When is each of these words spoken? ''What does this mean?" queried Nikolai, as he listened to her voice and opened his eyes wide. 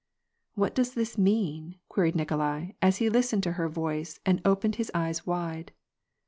''What 0.55 0.73
does 0.73 0.95
this 0.95 1.15
mean?" 1.15 1.75
queried 1.87 2.15
Nikolai, 2.15 2.71
as 2.81 2.97
he 2.97 3.07
listened 3.07 3.43
to 3.43 3.51
her 3.51 3.69
voice 3.69 4.19
and 4.25 4.41
opened 4.43 4.77
his 4.77 4.89
eyes 4.95 5.27
wide. 5.27 5.73